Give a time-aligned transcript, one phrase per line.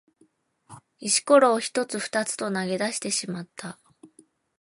[0.99, 3.79] 石ころを一つ二つと投げ出してしまった。